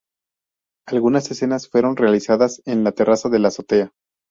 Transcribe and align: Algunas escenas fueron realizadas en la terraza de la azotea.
Algunas 0.87 1.29
escenas 1.29 1.67
fueron 1.69 1.95
realizadas 1.95 2.63
en 2.65 2.83
la 2.83 2.91
terraza 2.91 3.29
de 3.29 3.37
la 3.37 3.49
azotea. 3.49 3.93